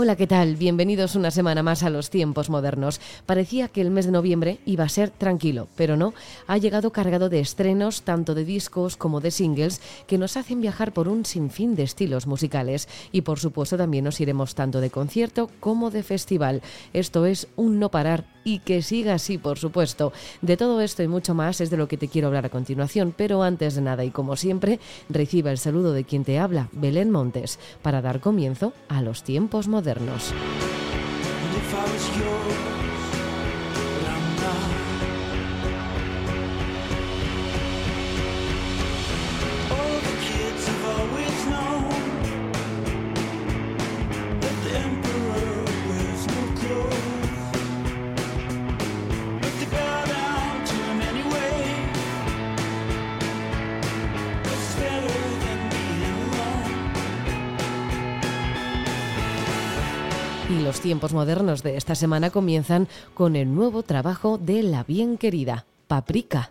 Hola, 0.00 0.14
¿qué 0.14 0.28
tal? 0.28 0.54
Bienvenidos 0.54 1.16
una 1.16 1.32
semana 1.32 1.64
más 1.64 1.82
a 1.82 1.90
los 1.90 2.08
tiempos 2.08 2.50
modernos. 2.50 3.00
Parecía 3.26 3.66
que 3.66 3.80
el 3.80 3.90
mes 3.90 4.06
de 4.06 4.12
noviembre 4.12 4.60
iba 4.64 4.84
a 4.84 4.88
ser 4.88 5.10
tranquilo, 5.10 5.66
pero 5.74 5.96
no. 5.96 6.14
Ha 6.46 6.56
llegado 6.56 6.92
cargado 6.92 7.28
de 7.28 7.40
estrenos, 7.40 8.02
tanto 8.02 8.36
de 8.36 8.44
discos 8.44 8.96
como 8.96 9.20
de 9.20 9.32
singles, 9.32 9.80
que 10.06 10.16
nos 10.16 10.36
hacen 10.36 10.60
viajar 10.60 10.92
por 10.92 11.08
un 11.08 11.24
sinfín 11.24 11.74
de 11.74 11.82
estilos 11.82 12.28
musicales. 12.28 12.88
Y 13.10 13.22
por 13.22 13.40
supuesto 13.40 13.76
también 13.76 14.04
nos 14.04 14.20
iremos 14.20 14.54
tanto 14.54 14.80
de 14.80 14.90
concierto 14.90 15.50
como 15.58 15.90
de 15.90 16.04
festival. 16.04 16.62
Esto 16.92 17.26
es 17.26 17.48
un 17.56 17.80
no 17.80 17.90
parar 17.90 18.24
y 18.44 18.60
que 18.60 18.82
siga 18.82 19.14
así, 19.14 19.38
por 19.38 19.58
supuesto. 19.58 20.12
De 20.42 20.56
todo 20.56 20.80
esto 20.80 21.02
y 21.02 21.08
mucho 21.08 21.34
más 21.34 21.60
es 21.60 21.70
de 21.70 21.76
lo 21.76 21.88
que 21.88 21.96
te 21.96 22.08
quiero 22.08 22.28
hablar 22.28 22.46
a 22.46 22.50
continuación, 22.50 23.14
pero 23.16 23.42
antes 23.42 23.74
de 23.74 23.82
nada 23.82 24.04
y 24.04 24.10
como 24.10 24.36
siempre, 24.36 24.80
reciba 25.08 25.50
el 25.50 25.58
saludo 25.58 25.92
de 25.92 26.04
quien 26.04 26.24
te 26.24 26.38
habla, 26.38 26.68
Belén 26.72 27.10
Montes, 27.10 27.58
para 27.82 28.02
dar 28.02 28.20
comienzo 28.20 28.72
a 28.88 29.02
los 29.02 29.22
tiempos 29.22 29.68
modernos. 29.68 30.32
Tiempos 60.88 61.12
modernos 61.12 61.62
de 61.62 61.76
esta 61.76 61.94
semana 61.94 62.30
comienzan 62.30 62.88
con 63.12 63.36
el 63.36 63.54
nuevo 63.54 63.82
trabajo 63.82 64.38
de 64.38 64.62
la 64.62 64.84
bien 64.84 65.18
querida 65.18 65.66
Paprika. 65.86 66.50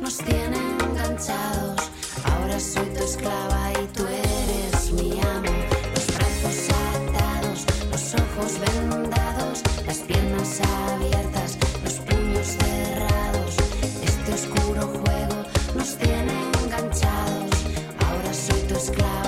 nos 0.00 0.18
tiene 0.18 0.56
enganchados. 0.56 1.90
Ahora 2.24 2.58
soy 2.58 2.86
tu 2.94 3.04
esclava 3.04 3.72
y 3.82 3.86
tú 3.88 4.04
eres 4.06 4.92
mi 4.92 5.20
amo. 5.20 5.52
Los 5.94 6.06
brazos 6.16 6.58
atados, 6.94 7.66
los 7.90 8.14
ojos 8.14 8.58
vendados, 8.60 9.62
las 9.86 9.98
piernas 9.98 10.60
abiertas, 10.60 11.58
los 11.84 11.94
puños 11.94 12.46
cerrados. 12.46 13.54
Este 14.02 14.32
oscuro 14.32 14.82
juego 14.86 15.36
nos 15.76 15.96
tiene 15.96 16.34
enganchados. 16.62 17.56
Ahora 18.06 18.34
soy 18.34 18.60
tu 18.68 18.74
esclava. 18.76 19.27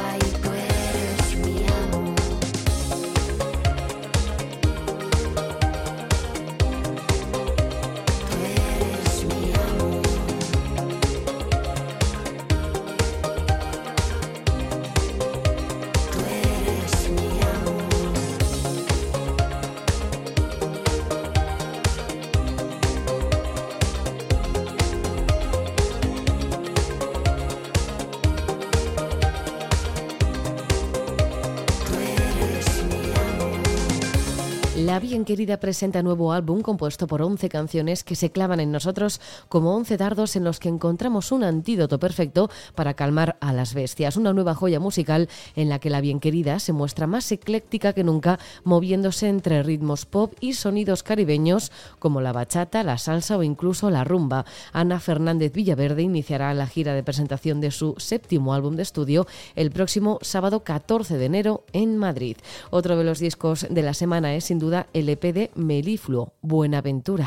Bien 35.20 35.26
Querida 35.26 35.60
presenta 35.60 36.02
nuevo 36.02 36.32
álbum 36.32 36.62
compuesto 36.62 37.06
por 37.06 37.20
11 37.20 37.50
canciones 37.50 38.04
que 38.04 38.16
se 38.16 38.30
clavan 38.30 38.58
en 38.58 38.72
nosotros 38.72 39.20
como 39.50 39.76
11 39.76 39.98
dardos 39.98 40.34
en 40.34 40.44
los 40.44 40.58
que 40.58 40.70
encontramos 40.70 41.30
un 41.30 41.44
antídoto 41.44 41.98
perfecto 41.98 42.48
para 42.74 42.94
calmar 42.94 43.36
a 43.42 43.52
las 43.52 43.74
bestias. 43.74 44.16
Una 44.16 44.32
nueva 44.32 44.54
joya 44.54 44.80
musical 44.80 45.28
en 45.56 45.68
la 45.68 45.78
que 45.78 45.90
La 45.90 46.00
Bien 46.00 46.20
Querida 46.20 46.58
se 46.58 46.72
muestra 46.72 47.06
más 47.06 47.30
ecléctica 47.32 47.92
que 47.92 48.02
nunca, 48.02 48.38
moviéndose 48.64 49.28
entre 49.28 49.62
ritmos 49.62 50.06
pop 50.06 50.32
y 50.40 50.54
sonidos 50.54 51.02
caribeños 51.02 51.70
como 51.98 52.22
la 52.22 52.32
bachata, 52.32 52.82
la 52.82 52.96
salsa 52.96 53.36
o 53.36 53.42
incluso 53.42 53.90
la 53.90 54.04
rumba. 54.04 54.46
Ana 54.72 55.00
Fernández 55.00 55.52
Villaverde 55.52 56.00
iniciará 56.00 56.54
la 56.54 56.66
gira 56.66 56.94
de 56.94 57.02
presentación 57.02 57.60
de 57.60 57.72
su 57.72 57.94
séptimo 57.98 58.54
álbum 58.54 58.74
de 58.74 58.84
estudio 58.84 59.26
el 59.54 59.70
próximo 59.70 60.18
sábado 60.22 60.64
14 60.64 61.18
de 61.18 61.26
enero 61.26 61.64
en 61.74 61.98
Madrid. 61.98 62.38
Otro 62.70 62.96
de 62.96 63.04
los 63.04 63.18
discos 63.18 63.66
de 63.68 63.82
la 63.82 63.92
semana 63.92 64.34
es 64.34 64.44
sin 64.44 64.58
duda 64.58 64.86
LP 65.10 65.32
de 65.32 65.50
Melifluo, 65.56 66.34
Buenaventura. 66.40 67.26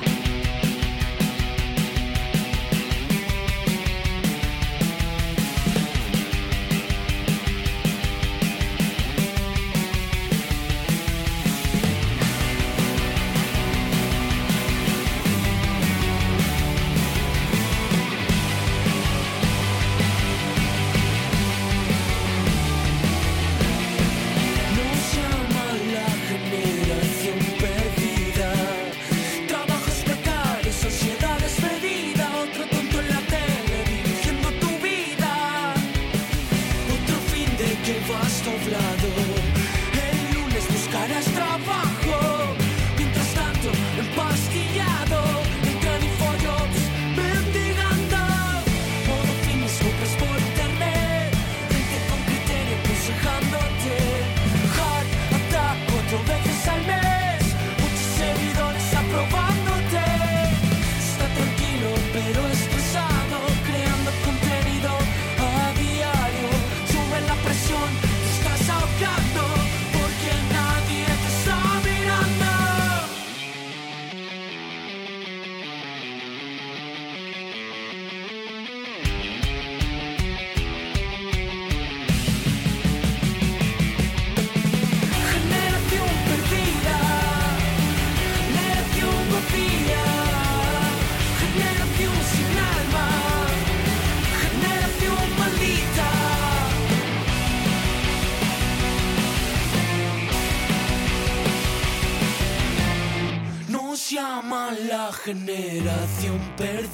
Generación 106.63 106.92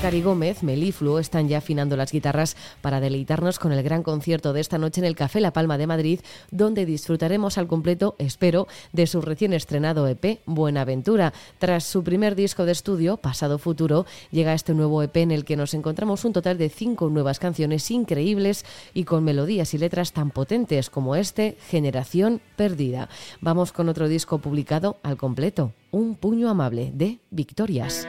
Cari 0.00 0.22
Gómez, 0.22 0.62
Melifluo 0.62 1.18
están 1.18 1.48
ya 1.48 1.58
afinando 1.58 1.96
las 1.96 2.12
guitarras 2.12 2.56
para 2.82 3.00
deleitarnos 3.00 3.58
con 3.58 3.72
el 3.72 3.82
gran 3.82 4.02
concierto 4.02 4.52
de 4.52 4.60
esta 4.60 4.78
noche 4.78 5.00
en 5.00 5.04
el 5.06 5.16
Café 5.16 5.40
La 5.40 5.52
Palma 5.52 5.76
de 5.76 5.86
Madrid, 5.86 6.20
donde 6.50 6.86
disfrutaremos 6.86 7.58
al 7.58 7.66
completo, 7.66 8.14
espero, 8.18 8.68
de 8.92 9.06
su 9.06 9.20
recién 9.20 9.52
estrenado 9.52 10.06
EP 10.06 10.40
Buenaventura. 10.46 11.32
Tras 11.58 11.84
su 11.84 12.04
primer 12.04 12.36
disco 12.36 12.64
de 12.64 12.72
estudio, 12.72 13.16
Pasado 13.16 13.58
Futuro, 13.58 14.06
llega 14.30 14.54
este 14.54 14.74
nuevo 14.74 15.02
EP 15.02 15.16
en 15.16 15.32
el 15.32 15.44
que 15.44 15.56
nos 15.56 15.74
encontramos 15.74 16.24
un 16.24 16.32
total 16.32 16.58
de 16.58 16.68
cinco 16.68 17.08
nuevas 17.08 17.38
canciones 17.38 17.90
increíbles 17.90 18.64
y 18.94 19.04
con 19.04 19.24
melodías 19.24 19.74
y 19.74 19.78
letras 19.78 20.12
tan 20.12 20.30
potentes 20.30 20.90
como 20.90 21.16
este, 21.16 21.56
Generación 21.68 22.40
Perdida. 22.56 23.08
Vamos 23.40 23.72
con 23.72 23.88
otro 23.88 24.08
disco 24.08 24.38
publicado 24.38 24.98
al 25.02 25.16
completo, 25.16 25.72
Un 25.90 26.14
puño 26.14 26.50
amable 26.50 26.92
de 26.94 27.18
Victorias. 27.30 28.06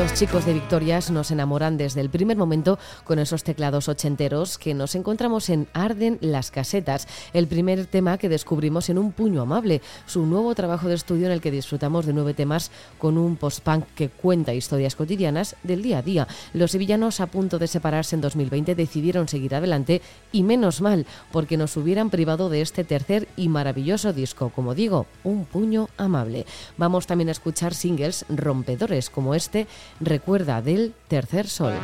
Los 0.00 0.14
chicos 0.14 0.46
de 0.46 0.54
Victorias 0.54 1.10
nos 1.10 1.30
enamoran 1.30 1.76
desde 1.76 2.00
el 2.00 2.08
primer 2.08 2.38
momento 2.38 2.78
con 3.04 3.18
esos 3.18 3.44
teclados 3.44 3.86
ochenteros 3.86 4.56
que 4.56 4.72
nos 4.72 4.94
encontramos 4.94 5.50
en 5.50 5.68
Arden 5.74 6.16
las 6.22 6.50
casetas, 6.50 7.06
el 7.34 7.46
primer 7.46 7.84
tema 7.84 8.16
que 8.16 8.30
descubrimos 8.30 8.88
en 8.88 8.96
Un 8.96 9.12
puño 9.12 9.42
amable, 9.42 9.82
su 10.06 10.24
nuevo 10.24 10.54
trabajo 10.54 10.88
de 10.88 10.94
estudio 10.94 11.26
en 11.26 11.32
el 11.32 11.42
que 11.42 11.50
disfrutamos 11.50 12.06
de 12.06 12.14
nueve 12.14 12.32
temas 12.32 12.70
con 12.96 13.18
un 13.18 13.36
post-punk 13.36 13.84
que 13.94 14.08
cuenta 14.08 14.54
historias 14.54 14.96
cotidianas 14.96 15.54
del 15.64 15.82
día 15.82 15.98
a 15.98 16.02
día. 16.02 16.28
Los 16.54 16.70
sevillanos 16.70 17.20
a 17.20 17.26
punto 17.26 17.58
de 17.58 17.66
separarse 17.66 18.14
en 18.14 18.22
2020 18.22 18.74
decidieron 18.74 19.28
seguir 19.28 19.54
adelante 19.54 20.00
y 20.32 20.44
menos 20.44 20.80
mal, 20.80 21.04
porque 21.30 21.58
nos 21.58 21.76
hubieran 21.76 22.08
privado 22.08 22.48
de 22.48 22.62
este 22.62 22.84
tercer 22.84 23.28
y 23.36 23.50
maravilloso 23.50 24.14
disco, 24.14 24.48
como 24.48 24.74
digo, 24.74 25.04
Un 25.24 25.44
puño 25.44 25.90
amable. 25.98 26.46
Vamos 26.78 27.06
también 27.06 27.28
a 27.28 27.32
escuchar 27.32 27.74
singles 27.74 28.24
rompedores 28.30 29.10
como 29.10 29.34
este 29.34 29.66
recuerda 30.00 30.62
del 30.62 30.94
tercer 31.08 31.46
sol. 31.46 31.74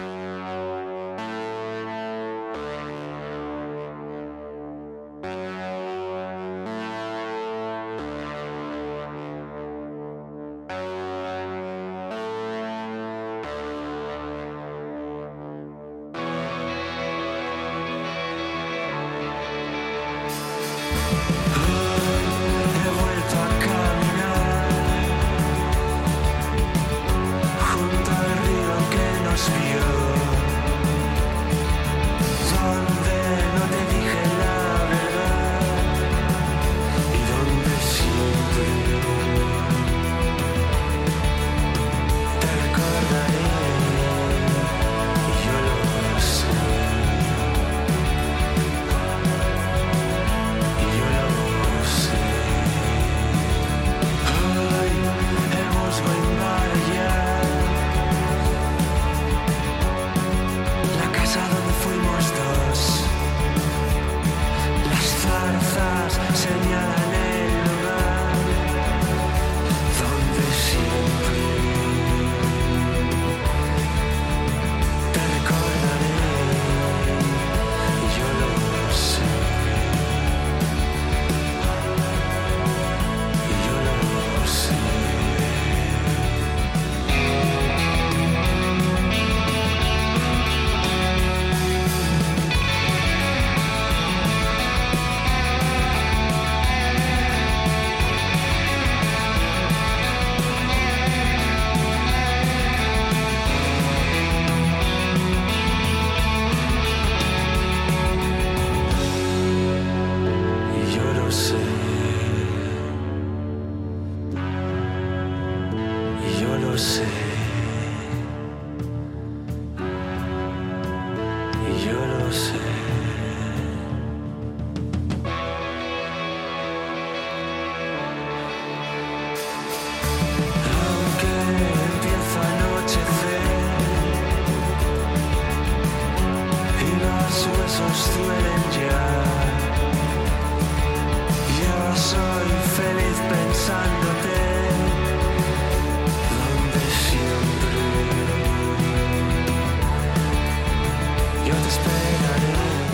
to 138.16 138.30
an. 138.30 138.65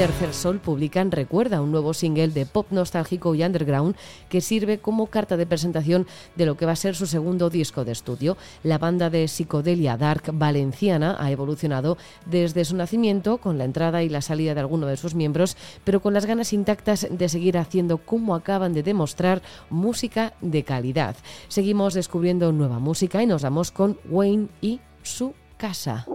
Tercer 0.02 0.34
Sol 0.34 0.58
publican 0.58 1.12
Recuerda, 1.12 1.62
un 1.62 1.70
nuevo 1.70 1.94
single 1.94 2.26
de 2.26 2.44
pop 2.44 2.66
nostálgico 2.72 3.36
y 3.36 3.44
underground 3.44 3.94
que 4.28 4.40
sirve 4.40 4.78
como 4.78 5.06
carta 5.06 5.36
de 5.36 5.46
presentación 5.46 6.08
de 6.34 6.44
lo 6.44 6.56
que 6.56 6.66
va 6.66 6.72
a 6.72 6.76
ser 6.76 6.96
su 6.96 7.06
segundo 7.06 7.50
disco 7.50 7.84
de 7.84 7.92
estudio. 7.92 8.36
La 8.64 8.78
banda 8.78 9.10
de 9.10 9.28
psicodelia 9.28 9.96
dark 9.96 10.24
valenciana 10.32 11.16
ha 11.20 11.30
evolucionado 11.30 11.98
desde 12.26 12.64
su 12.64 12.74
nacimiento 12.74 13.38
con 13.38 13.58
la 13.58 13.64
entrada 13.64 14.02
y 14.02 14.08
la 14.08 14.22
salida 14.22 14.54
de 14.54 14.60
alguno 14.60 14.88
de 14.88 14.96
sus 14.96 15.14
miembros, 15.14 15.56
pero 15.84 16.02
con 16.02 16.14
las 16.14 16.26
ganas 16.26 16.52
intactas 16.52 17.06
de 17.08 17.28
seguir 17.28 17.56
haciendo 17.56 17.98
como 17.98 18.34
acaban 18.34 18.72
de 18.74 18.82
demostrar 18.82 19.40
música 19.70 20.32
de 20.40 20.64
calidad. 20.64 21.14
Seguimos 21.46 21.94
descubriendo 21.94 22.50
nueva 22.50 22.80
música 22.80 23.22
y 23.22 23.26
nos 23.26 23.42
vamos 23.42 23.70
con 23.70 23.96
Wayne 24.10 24.48
y 24.60 24.80
su 25.04 25.32
casa. 25.58 26.06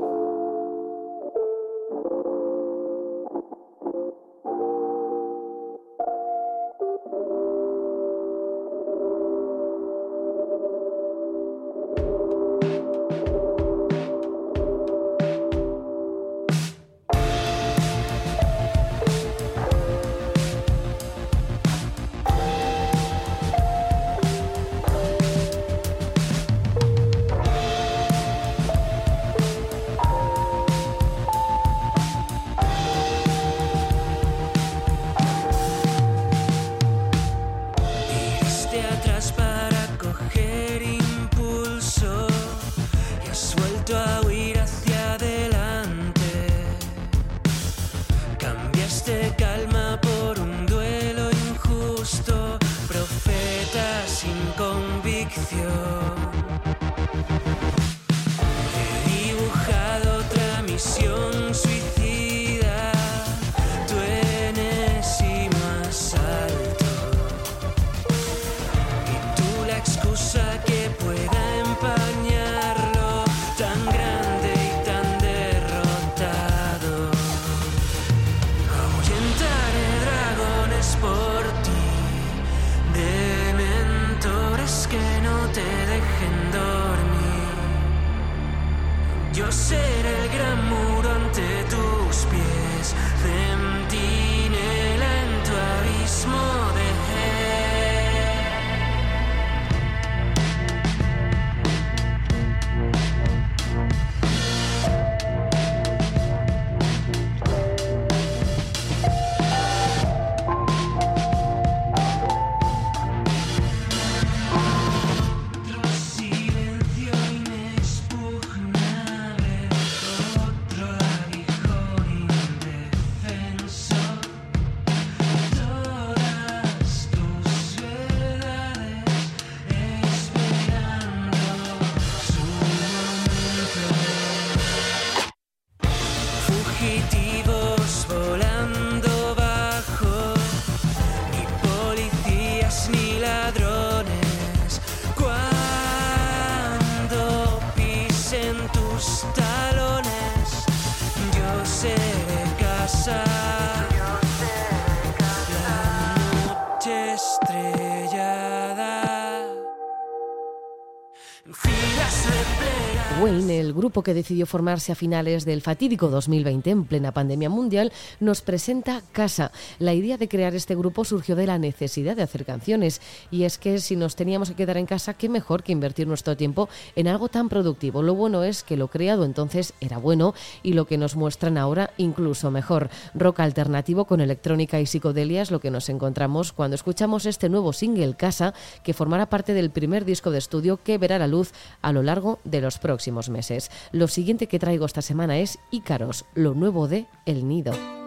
Wayne, 163.22 163.60
el 163.60 163.74
grupo 163.74 164.03
que 164.03 164.14
decidió 164.14 164.46
formarse 164.46 164.92
a 164.92 164.96
finales 164.96 165.46
del 165.46 165.62
fatídico 165.62 166.10
2020 166.10 166.70
en 166.70 166.83
plena 166.83 167.14
pandemia 167.14 167.50
mundial, 167.50 167.92
nos 168.20 168.42
presenta 168.42 169.01
Casa. 169.14 169.51
La 169.79 169.94
idea 169.94 170.18
de 170.18 170.27
crear 170.27 170.53
este 170.53 170.75
grupo 170.75 171.05
surgió 171.05 171.36
de 171.36 171.48
la 171.48 171.57
necesidad 171.57 172.16
de 172.16 172.22
hacer 172.22 172.46
canciones. 172.46 173.01
Y 173.31 173.44
es 173.44 173.57
que 173.57 173.79
si 173.79 173.96
nos 173.96 174.16
teníamos 174.16 174.50
que 174.50 174.55
quedar 174.55 174.77
en 174.77 174.86
casa, 174.86 175.14
qué 175.14 175.29
mejor 175.29 175.64
que 175.64 175.72
invertir 175.72 176.05
nuestro 176.05 176.36
tiempo 176.36 176.70
en 176.96 177.07
algo 177.07 177.29
tan 177.29 177.50
productivo. 177.50 178.03
Lo 178.03 178.14
bueno 178.14 178.44
es 178.44 178.64
que 178.64 178.77
lo 178.77 178.90
creado 178.90 179.24
entonces 179.24 179.74
era 179.79 179.98
bueno 179.98 180.36
y 180.64 180.74
lo 180.74 180.86
que 180.86 180.98
nos 180.98 181.16
muestran 181.16 181.57
ahora 181.57 181.92
incluso 181.98 182.51
mejor. 182.51 182.90
Rock 183.16 183.40
alternativo 183.40 184.05
con 184.05 184.22
electrónica 184.22 184.79
y 184.79 184.86
psicodelia 184.86 185.42
es 185.42 185.50
lo 185.50 185.62
que 185.62 185.72
nos 185.72 185.90
encontramos 185.90 186.51
cuando 186.51 186.75
escuchamos 186.75 187.25
este 187.25 187.50
nuevo 187.50 187.74
single 187.74 188.16
Casa, 188.16 188.53
que 188.83 188.94
formará 188.94 189.29
parte 189.29 189.53
del 189.53 189.72
primer 189.72 190.05
disco 190.05 190.29
de 190.29 190.40
estudio 190.40 190.77
que 190.83 190.98
verá 190.98 191.18
la 191.18 191.27
luz 191.27 191.36
a 191.81 191.91
lo 191.91 192.03
largo 192.03 192.39
de 192.43 192.61
los 192.61 192.77
próximos 192.79 193.29
meses. 193.29 193.69
Lo 193.91 194.07
siguiente 194.07 194.47
que 194.47 194.59
traigo 194.59 194.85
esta 194.85 195.01
semana 195.01 195.37
es 195.37 195.59
Ícaros, 195.71 196.25
lo 196.33 196.53
nuevo 196.53 196.87
de 196.87 197.05
El 197.25 197.47
Nido. 197.47 198.06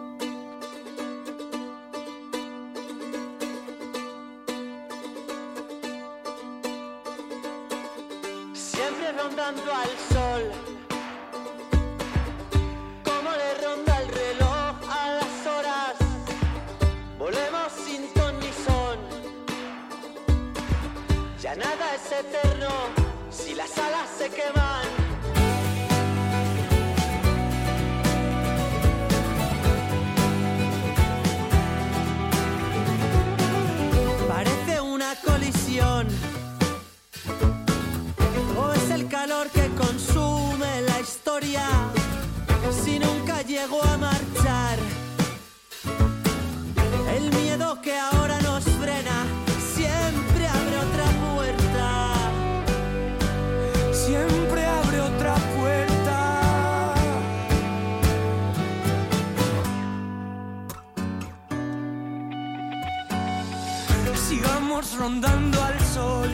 Rondando 65.11 65.61
al 65.61 65.79
sol 65.81 66.29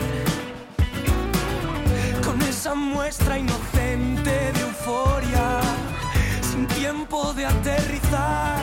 con 2.24 2.40
esa 2.44 2.76
muestra 2.76 3.40
inocente 3.40 4.52
de 4.54 4.62
euforia, 4.62 5.62
sin 6.42 6.68
tiempo 6.68 7.34
de 7.34 7.46
aterrizar. 7.48 8.62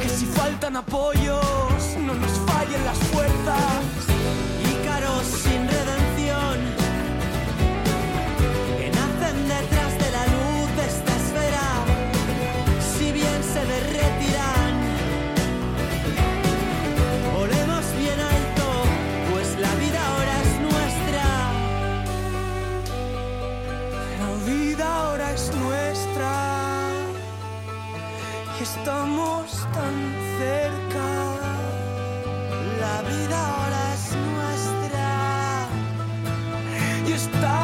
Que 0.00 0.08
si 0.08 0.26
faltan 0.26 0.76
apoyos, 0.76 1.42
no 2.06 2.14
nos 2.14 2.32
fallen 2.46 2.84
las 2.84 2.98
fuerzas. 2.98 3.93
Estamos 28.84 29.66
tan 29.72 29.94
cerca. 30.38 31.06
La 32.82 32.96
vida 33.08 33.36
ahora 33.48 33.94
es 33.94 34.04
nuestra. 34.36 35.68
y 37.08 37.12
estamos 37.12 37.63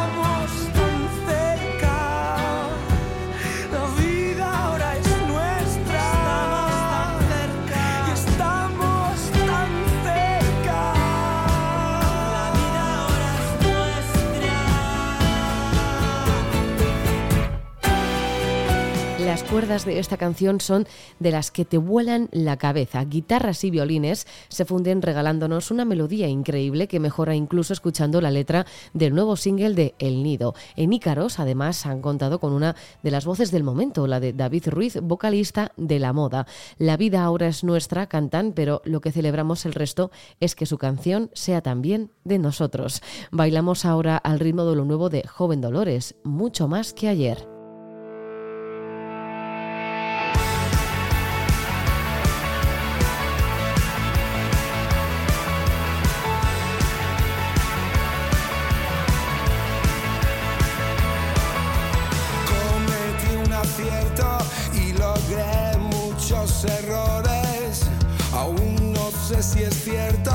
cuerdas 19.51 19.85
de 19.85 19.99
esta 19.99 20.17
canción 20.17 20.61
son 20.61 20.87
de 21.19 21.33
las 21.33 21.51
que 21.51 21.65
te 21.65 21.77
vuelan 21.77 22.29
la 22.31 22.57
cabeza. 22.57 23.05
Guitarras 23.05 23.65
y 23.65 23.71
violines 23.71 24.29
se 24.49 24.65
funden 24.65 25.03
regalándonos 25.03 25.73
una 25.73 25.85
melodía 25.85 26.29
increíble 26.29 26.87
que 26.87 27.01
mejora 27.01 27.35
incluso 27.35 27.73
escuchando 27.73 28.21
la 28.21 28.31
letra 28.31 28.65
del 28.95 29.13
nuevo 29.13 29.35
single 29.35 29.75
de 29.75 29.97
El 29.99 30.23
Nido. 30.23 30.55
En 30.77 30.93
Ícaros, 30.93 31.41
además, 31.41 31.85
han 31.85 32.01
contado 32.01 32.39
con 32.39 32.53
una 32.53 32.77
de 33.03 33.11
las 33.11 33.25
voces 33.25 33.51
del 33.51 33.65
momento, 33.65 34.07
la 34.07 34.21
de 34.21 34.33
David 34.33 34.69
Ruiz, 34.69 34.99
vocalista 35.03 35.73
de 35.77 35.99
La 35.99 36.13
Moda. 36.13 36.47
La 36.79 36.97
vida 36.97 37.25
ahora 37.25 37.49
es 37.49 37.65
nuestra, 37.65 38.07
cantan, 38.07 38.53
pero 38.53 38.83
lo 38.85 39.01
que 39.01 39.11
celebramos 39.11 39.67
el 39.67 39.73
resto 39.73 40.13
es 40.39 40.55
que 40.55 40.67
su 40.67 40.79
canción 40.79 41.29
sea 41.33 41.61
también 41.61 42.13
de 42.23 42.39
nosotros. 42.39 43.03
Bailamos 43.33 43.85
ahora 43.85 44.17
al 44.17 44.39
ritmo 44.39 44.65
de 44.65 44.77
lo 44.77 44.85
nuevo 44.85 45.09
de 45.09 45.27
Joven 45.27 45.61
Dolores, 45.61 46.15
mucho 46.23 46.69
más 46.69 46.93
que 46.93 47.09
ayer. 47.09 47.50
Errores. 66.65 67.83
Aún 68.33 68.93
no 68.93 69.11
sé 69.11 69.43
si 69.43 69.63
es 69.63 69.75
cierto, 69.85 70.31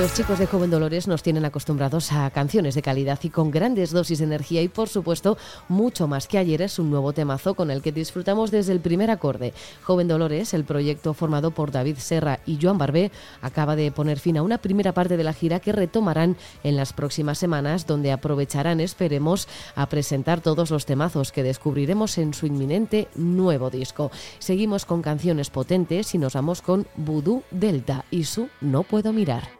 Los 0.00 0.14
chicos 0.14 0.38
de 0.38 0.46
Joven 0.46 0.70
Dolores 0.70 1.08
nos 1.08 1.22
tienen 1.22 1.44
acostumbrados 1.44 2.10
a 2.10 2.30
canciones 2.30 2.74
de 2.74 2.80
calidad 2.80 3.18
y 3.22 3.28
con 3.28 3.50
grandes 3.50 3.90
dosis 3.90 4.20
de 4.20 4.24
energía 4.24 4.62
y 4.62 4.68
por 4.68 4.88
supuesto 4.88 5.36
mucho 5.68 6.08
más 6.08 6.26
que 6.26 6.38
ayer 6.38 6.62
es 6.62 6.78
un 6.78 6.88
nuevo 6.88 7.12
temazo 7.12 7.52
con 7.52 7.70
el 7.70 7.82
que 7.82 7.92
disfrutamos 7.92 8.50
desde 8.50 8.72
el 8.72 8.80
primer 8.80 9.10
acorde. 9.10 9.52
Joven 9.82 10.08
Dolores, 10.08 10.54
el 10.54 10.64
proyecto 10.64 11.12
formado 11.12 11.50
por 11.50 11.70
David 11.70 11.98
Serra 11.98 12.40
y 12.46 12.58
Joan 12.60 12.78
Barbé, 12.78 13.10
acaba 13.42 13.76
de 13.76 13.92
poner 13.92 14.18
fin 14.18 14.38
a 14.38 14.42
una 14.42 14.56
primera 14.56 14.94
parte 14.94 15.18
de 15.18 15.24
la 15.24 15.34
gira 15.34 15.60
que 15.60 15.72
retomarán 15.72 16.38
en 16.64 16.76
las 16.76 16.94
próximas 16.94 17.36
semanas 17.36 17.86
donde 17.86 18.10
aprovecharán, 18.10 18.80
esperemos, 18.80 19.48
a 19.74 19.86
presentar 19.90 20.40
todos 20.40 20.70
los 20.70 20.86
temazos 20.86 21.30
que 21.30 21.42
descubriremos 21.42 22.16
en 22.16 22.32
su 22.32 22.46
inminente 22.46 23.08
nuevo 23.16 23.68
disco. 23.68 24.10
Seguimos 24.38 24.86
con 24.86 25.02
canciones 25.02 25.50
potentes 25.50 26.14
y 26.14 26.18
nos 26.18 26.32
vamos 26.32 26.62
con 26.62 26.86
Voodoo 26.96 27.42
Delta 27.50 28.06
y 28.10 28.24
su 28.24 28.48
No 28.62 28.82
puedo 28.82 29.12
mirar. 29.12 29.59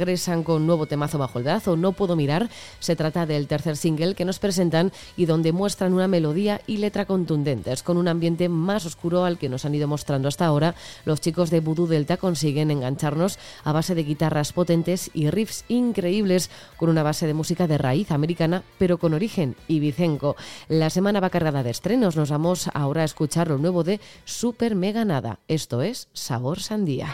Regresan 0.00 0.44
con 0.44 0.66
nuevo 0.66 0.86
temazo 0.86 1.18
bajo 1.18 1.38
el 1.38 1.44
brazo, 1.44 1.76
No 1.76 1.92
puedo 1.92 2.16
mirar. 2.16 2.48
Se 2.78 2.96
trata 2.96 3.26
del 3.26 3.46
tercer 3.46 3.76
single 3.76 4.14
que 4.14 4.24
nos 4.24 4.38
presentan 4.38 4.92
y 5.16 5.26
donde 5.26 5.52
muestran 5.52 5.92
una 5.92 6.08
melodía 6.08 6.62
y 6.66 6.78
letra 6.78 7.04
contundentes, 7.04 7.82
con 7.82 7.98
un 7.98 8.08
ambiente 8.08 8.48
más 8.48 8.86
oscuro 8.86 9.24
al 9.24 9.36
que 9.36 9.50
nos 9.50 9.66
han 9.66 9.74
ido 9.74 9.88
mostrando 9.88 10.28
hasta 10.28 10.46
ahora. 10.46 10.74
Los 11.04 11.20
chicos 11.20 11.50
de 11.50 11.60
Voodoo 11.60 11.86
Delta 11.86 12.16
consiguen 12.16 12.70
engancharnos 12.70 13.38
a 13.62 13.72
base 13.72 13.94
de 13.94 14.04
guitarras 14.04 14.54
potentes 14.54 15.10
y 15.12 15.28
riffs 15.28 15.64
increíbles 15.68 16.50
con 16.78 16.88
una 16.88 17.02
base 17.02 17.26
de 17.26 17.34
música 17.34 17.66
de 17.66 17.76
raíz 17.76 18.10
americana, 18.10 18.62
pero 18.78 18.96
con 18.96 19.12
origen 19.12 19.54
ibicenco. 19.68 20.34
La 20.68 20.88
semana 20.88 21.20
va 21.20 21.28
cargada 21.28 21.62
de 21.62 21.70
estrenos. 21.70 22.16
Nos 22.16 22.30
vamos 22.30 22.70
ahora 22.72 23.02
a 23.02 23.04
escuchar 23.04 23.48
lo 23.48 23.58
nuevo 23.58 23.84
de 23.84 24.00
Super 24.24 24.74
Mega 24.74 25.04
Nada. 25.04 25.40
Esto 25.46 25.82
es 25.82 26.08
Sabor 26.14 26.60
Sandía. 26.60 27.10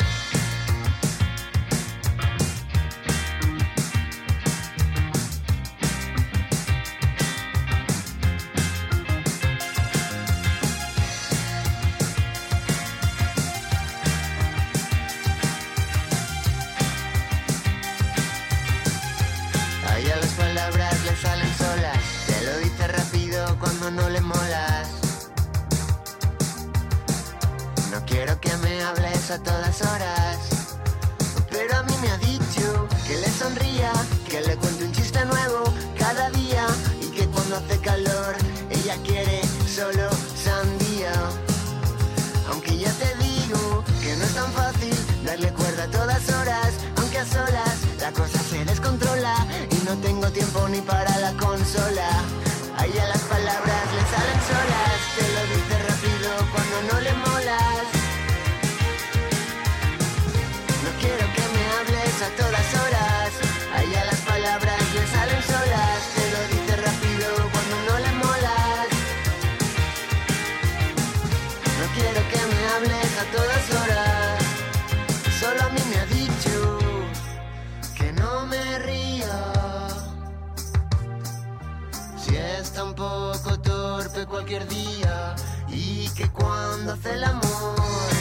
Cualquier 84.37 84.69
día 84.69 85.35
y 85.67 86.11
que 86.11 86.29
cuando 86.29 86.93
hace 86.93 87.15
el 87.15 87.25
amor 87.25 88.16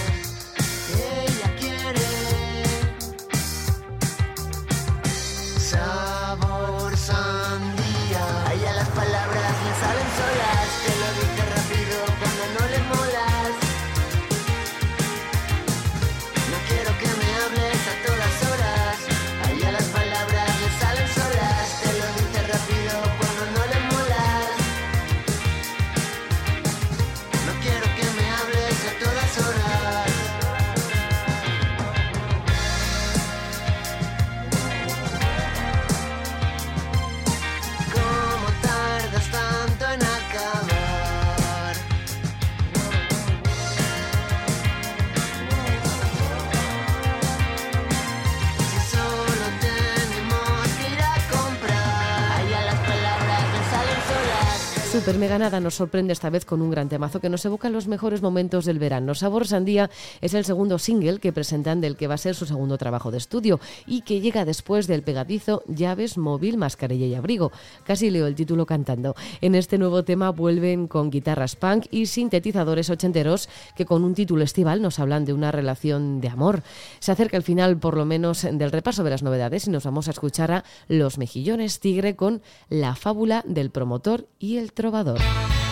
Super 54.96 55.18
Mega 55.20 55.38
Nada 55.38 55.60
nos 55.60 55.76
sorprende 55.76 56.14
esta 56.14 56.30
vez 56.30 56.46
con 56.46 56.62
un 56.62 56.72
gran 56.72 56.88
temazo 56.88 57.20
que 57.20 57.28
nos 57.28 57.44
evoca 57.44 57.68
los 57.68 57.90
mejores 57.90 58.22
momentos 58.22 58.64
del 58.64 58.80
verano. 58.80 59.14
Sabor 59.14 59.46
Sandía 59.46 59.90
es 60.22 60.34
el 60.34 60.46
segundo 60.46 60.80
single 60.80 61.20
que 61.20 61.34
presentan 61.34 61.82
del 61.82 61.98
que 61.98 62.08
va 62.08 62.14
a 62.14 62.18
ser 62.18 62.34
su 62.34 62.46
segundo 62.46 62.78
trabajo 62.78 63.12
de 63.12 63.18
estudio 63.18 63.60
y 63.86 64.04
que 64.04 64.22
llega 64.22 64.46
después 64.46 64.88
del 64.88 65.04
pegadizo 65.04 65.64
Llaves, 65.68 66.18
Móvil, 66.18 66.56
Mascarilla 66.56 67.08
y 67.08 67.14
Abrigo. 67.14 67.52
Casi 67.84 68.10
leo 68.10 68.26
el 68.26 68.36
título 68.36 68.66
cantando. 68.66 69.16
En 69.42 69.56
este 69.56 69.78
nuevo 69.78 70.06
tema 70.06 70.30
vuelven 70.30 70.88
con 70.88 71.10
guitarras 71.10 71.58
punk 71.58 71.88
y 71.92 72.06
sintetizadores 72.06 72.90
ochenteros 72.90 73.50
que 73.76 73.86
con 73.86 74.06
un 74.06 74.16
título 74.16 74.46
estival 74.46 74.82
nos 74.82 75.00
hablan 75.00 75.26
de 75.26 75.34
una 75.34 75.52
relación 75.52 76.22
de 76.22 76.30
amor. 76.30 76.64
Se 77.00 77.12
acerca 77.12 77.36
el 77.36 77.44
final 77.44 77.78
por 77.78 77.98
lo 77.98 78.06
menos 78.06 78.48
del 78.50 78.72
repaso 78.72 79.04
de 79.04 79.10
las 79.10 79.24
novedades 79.24 79.68
y 79.68 79.72
nos 79.72 79.84
vamos 79.84 80.08
a 80.08 80.12
escuchar 80.12 80.54
a 80.54 80.64
Los 80.88 81.18
Mejillones 81.18 81.82
Tigre 81.82 82.16
con 82.16 82.42
La 82.70 82.96
fábula 82.96 83.44
del 83.46 83.72
promotor 83.72 84.30
y 84.40 84.56
el 84.56 84.72
trovador. 84.86 85.65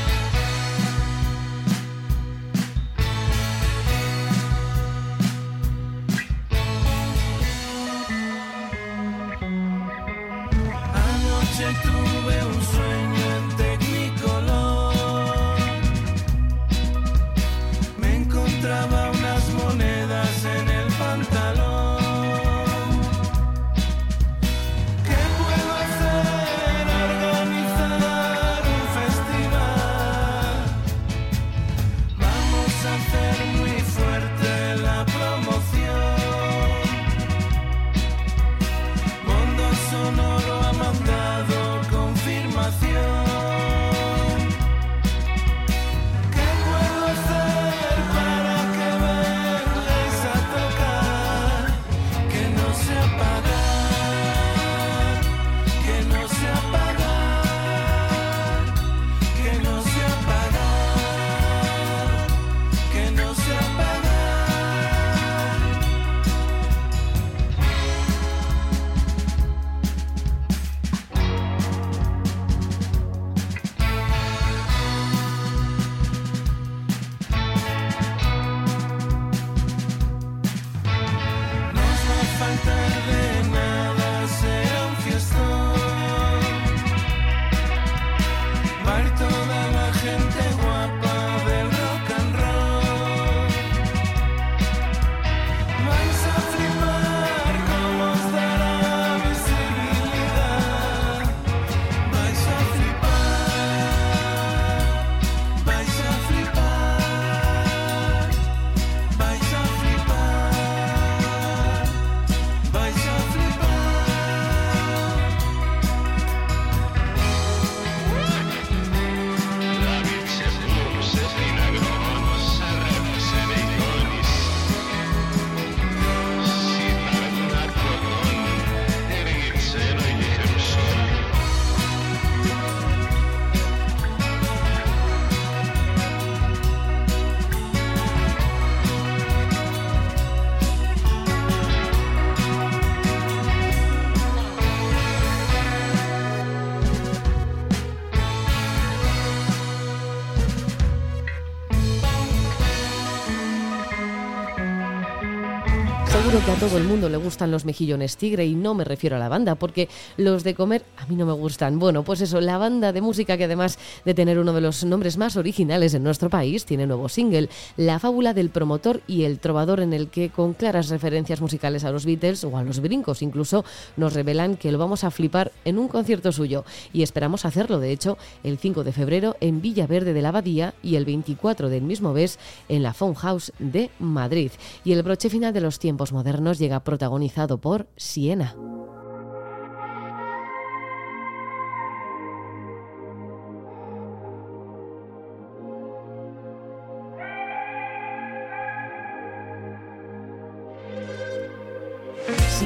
A 156.54 156.60
todo 156.60 156.78
el 156.78 156.84
mundo 156.84 157.10
le 157.10 157.18
gustan 157.18 157.50
los 157.50 157.66
mejillones 157.66 158.16
tigre 158.16 158.46
y 158.46 158.54
no 158.54 158.76
me 158.76 158.84
refiero 158.84 159.16
a 159.16 159.20
la 159.20 159.28
banda, 159.28 159.56
porque 159.56 159.90
los 160.18 160.44
de 160.44 160.54
comer 160.54 160.84
a 160.98 161.06
mí 161.08 161.16
no 161.16 161.26
me 161.26 161.34
gustan. 161.34 161.80
Bueno, 161.80 162.04
pues 162.04 162.22
eso, 162.22 162.42
la 162.42 162.60
banda 162.60 162.92
de 162.92 163.02
música 163.02 163.38
que 163.38 163.46
además 163.46 163.80
de 164.06 164.14
tener 164.14 164.38
uno 164.38 164.54
de 164.54 164.62
los 164.62 164.84
nombres 164.84 165.18
más 165.18 165.36
originales 165.36 165.96
en 165.96 166.04
nuestro 166.04 166.30
país, 166.30 166.66
tiene 166.66 166.86
nuevo 166.86 167.10
single, 167.10 167.50
La 167.76 167.98
fábula 167.98 168.36
del 168.36 168.52
promotor 168.52 169.02
y 169.08 169.24
el 169.24 169.40
trovador, 169.40 169.80
en 169.80 169.94
el 169.94 170.10
que 170.10 170.30
con 170.30 170.54
claras 170.54 170.90
referencias 170.90 171.42
musicales 171.42 171.86
a 171.86 171.92
los 171.92 172.06
Beatles 172.06 172.44
o 172.44 172.56
a 172.56 172.64
los 172.64 172.82
brincos 172.82 173.24
incluso, 173.24 173.66
nos 173.98 174.14
revelan 174.14 174.56
que 174.56 174.72
lo 174.72 174.78
vamos 174.78 175.04
a 175.04 175.12
flipar 175.12 175.52
en 175.66 175.80
un 175.80 175.88
concierto 175.88 176.32
suyo. 176.32 176.66
Y 176.92 177.02
esperamos 177.02 177.46
hacerlo, 177.46 177.80
de 177.80 177.92
hecho, 177.92 178.18
el 178.44 178.60
5 178.60 178.84
de 178.84 178.92
febrero 178.92 179.38
en 179.40 179.62
Villaverde 179.62 180.14
de 180.14 180.22
la 180.22 180.30
Abadía 180.30 180.76
y 180.84 180.98
el 180.98 181.06
24 181.06 181.70
del 181.70 181.82
mismo 181.82 182.14
mes 182.14 182.38
en 182.70 182.84
la 182.84 182.94
Phone 182.94 183.16
House 183.16 183.54
de 183.58 183.90
Madrid. 183.98 184.52
Y 184.84 184.92
el 184.92 185.02
broche 185.02 185.32
final 185.32 185.54
de 185.54 185.62
los 185.62 185.80
tiempos 185.80 186.12
modernos 186.12 186.43
llega 186.52 186.84
protagonizado 186.84 187.60
por 187.60 187.88
Siena. 187.96 188.56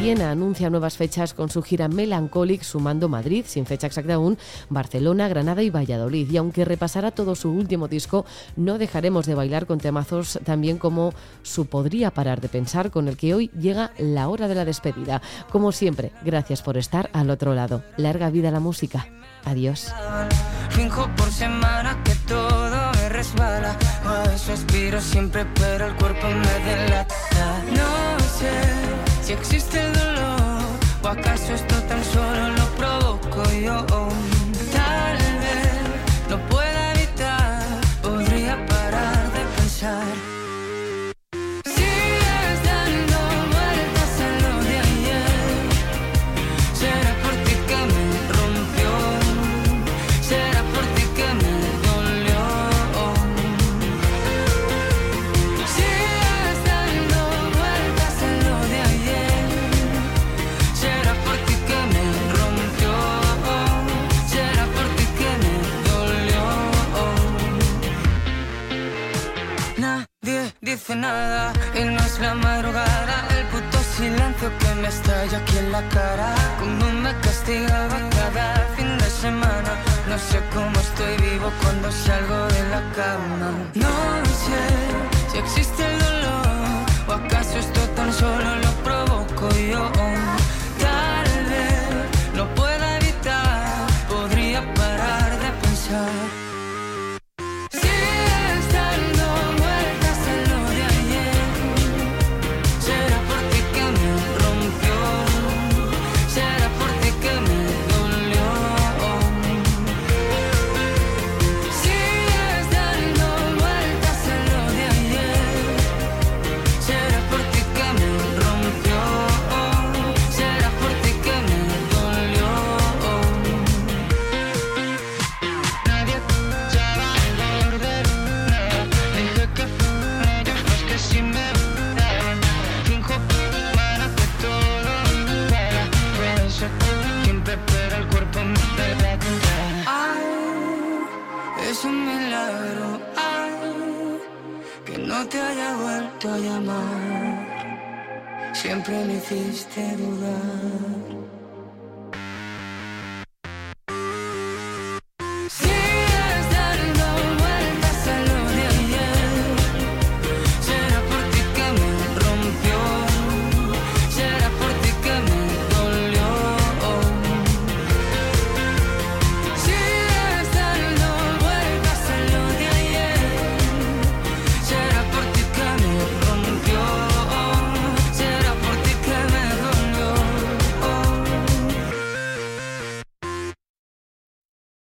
Viena 0.07 0.31
anuncia 0.31 0.69
nuevas 0.69 0.95
fechas 0.95 1.33
con 1.33 1.49
su 1.49 1.61
gira 1.61 1.89
Melancholic, 1.89 2.61
sumando 2.61 3.09
Madrid, 3.09 3.43
sin 3.45 3.65
fecha 3.65 3.87
exacta 3.87 4.13
aún, 4.13 4.37
Barcelona, 4.69 5.27
Granada 5.27 5.63
y 5.63 5.69
Valladolid. 5.69 6.31
Y 6.31 6.37
aunque 6.37 6.63
repasará 6.63 7.11
todo 7.11 7.35
su 7.35 7.51
último 7.51 7.89
disco, 7.89 8.25
no 8.55 8.77
dejaremos 8.77 9.25
de 9.25 9.35
bailar 9.35 9.65
con 9.65 9.79
temazos 9.79 10.39
también 10.45 10.77
como 10.77 11.13
su 11.43 11.65
Podría 11.65 12.11
Parar 12.11 12.39
de 12.39 12.47
Pensar, 12.47 12.89
con 12.89 13.09
el 13.09 13.17
que 13.17 13.33
hoy 13.33 13.49
llega 13.49 13.91
la 13.97 14.29
hora 14.29 14.47
de 14.47 14.55
la 14.55 14.63
despedida. 14.63 15.21
Como 15.51 15.73
siempre, 15.73 16.13
gracias 16.23 16.61
por 16.61 16.77
estar 16.77 17.09
al 17.11 17.29
otro 17.29 17.53
lado. 17.53 17.83
Larga 17.97 18.29
vida 18.29 18.49
la 18.49 18.61
música. 18.61 19.09
Adiós 19.43 19.91
si 29.27 29.33
existe 29.33 29.81
dolor 29.91 30.63
o 31.03 31.07
acaso 31.09 31.53
esto 31.53 31.75
tan 31.89 32.01
solo 32.01 32.47
lo 32.55 32.65
provoco 32.77 33.43
yo. 33.51 34.36